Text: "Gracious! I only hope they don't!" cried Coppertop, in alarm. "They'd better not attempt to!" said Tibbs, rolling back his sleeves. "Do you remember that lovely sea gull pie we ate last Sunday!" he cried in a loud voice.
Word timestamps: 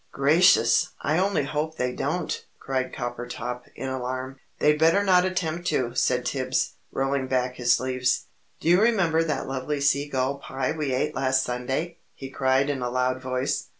"Gracious! 0.11 0.93
I 1.03 1.19
only 1.19 1.43
hope 1.43 1.77
they 1.77 1.91
don't!" 1.91 2.43
cried 2.59 2.91
Coppertop, 2.91 3.65
in 3.75 3.87
alarm. 3.87 4.39
"They'd 4.57 4.79
better 4.79 5.03
not 5.03 5.25
attempt 5.25 5.67
to!" 5.67 5.93
said 5.93 6.25
Tibbs, 6.25 6.73
rolling 6.91 7.27
back 7.27 7.57
his 7.57 7.73
sleeves. 7.73 8.25
"Do 8.59 8.67
you 8.67 8.81
remember 8.81 9.23
that 9.23 9.47
lovely 9.47 9.79
sea 9.79 10.09
gull 10.09 10.39
pie 10.39 10.71
we 10.71 10.91
ate 10.91 11.13
last 11.13 11.43
Sunday!" 11.43 11.99
he 12.15 12.31
cried 12.31 12.67
in 12.71 12.81
a 12.81 12.89
loud 12.89 13.21
voice. 13.21 13.67